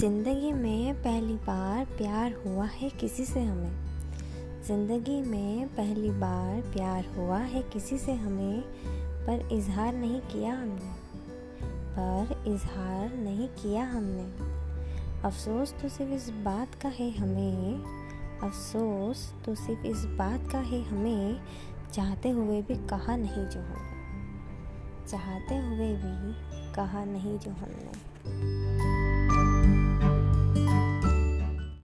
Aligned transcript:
ज़िंदगी 0.00 0.52
में 0.52 0.94
पहली 0.94 1.34
बार 1.34 1.84
प्यार 1.84 2.34
हुआ 2.46 2.64
है 2.64 2.90
किसी 2.90 3.24
से 3.24 3.40
हमें? 3.40 3.86
ज़िंदगी 4.64 5.22
में 5.22 5.68
पहली 5.68 6.10
बार 6.10 6.60
प्यार 6.60 7.06
हुआ 7.06 7.38
है 7.38 7.62
किसी 7.62 7.98
से 7.98 8.12
हमें, 8.12 8.60
पर 9.26 9.48
इजहार 9.52 9.94
नहीं 9.94 10.20
किया 10.20 10.54
हमने। 10.54 10.92
पर 11.98 12.44
इजहार 12.48 13.14
नहीं 13.14 13.48
किया 13.48 13.84
हमने। 13.84 14.24
अफसोस 15.22 15.74
तो 15.82 15.88
सिर्फ़ 15.88 16.12
इस 16.12 16.30
बात 16.30 16.74
का 16.74 16.88
है 16.88 17.10
हमें, 17.10 17.78
अफसोस 18.42 19.34
तो 19.46 19.54
सिर्फ़ 19.54 19.86
इस 19.86 20.04
बात 20.04 20.52
का 20.52 20.58
है 20.58 20.82
हमें, 20.82 21.40
चाहते 21.92 22.30
हुए 22.30 22.62
भी 22.62 22.86
कहा 22.86 23.16
नहीं 23.16 23.46
जो 23.46 23.60
हमने। 23.60 23.96
चाहते 25.08 25.56
हुए 25.56 25.94
भी 25.94 26.34
कहा 26.74 27.04
नहीं 27.04 27.38
जो 27.38 27.50
हमने। 27.50 28.05